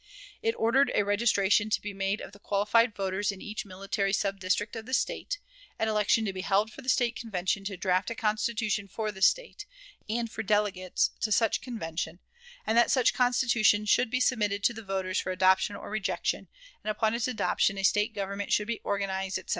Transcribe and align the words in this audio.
It 0.41 0.55
ordered 0.57 0.91
a 0.95 1.03
registration 1.03 1.69
to 1.69 1.79
be 1.79 1.93
made 1.93 2.21
of 2.21 2.31
the 2.31 2.39
qualified 2.39 2.95
voters 2.95 3.31
in 3.31 3.39
each 3.39 3.65
military 3.67 4.13
sub 4.13 4.39
district 4.39 4.75
of 4.75 4.87
the 4.87 4.95
State, 4.95 5.37
an 5.77 5.87
election 5.89 6.25
to 6.25 6.33
be 6.33 6.41
held 6.41 6.71
for 6.73 6.81
the 6.81 6.89
State 6.89 7.15
Convention 7.15 7.63
to 7.65 7.77
draft 7.77 8.09
a 8.09 8.15
Constitution 8.15 8.87
for 8.87 9.11
the 9.11 9.21
State, 9.21 9.67
and 10.09 10.31
for 10.31 10.41
delegates 10.41 11.11
to 11.19 11.31
such 11.31 11.61
convention; 11.61 12.17
and 12.65 12.75
that 12.79 12.89
such 12.89 13.13
Constitution 13.13 13.85
should 13.85 14.09
be 14.09 14.19
submitted 14.19 14.63
to 14.63 14.73
the 14.73 14.81
voters 14.81 15.19
for 15.19 15.31
adoption 15.31 15.75
or 15.75 15.91
rejection, 15.91 16.47
and 16.83 16.89
upon 16.89 17.13
its 17.13 17.27
adoption 17.27 17.77
a 17.77 17.83
State 17.83 18.15
government 18.15 18.51
should 18.51 18.65
be 18.65 18.79
organized, 18.79 19.37
etc. 19.37 19.49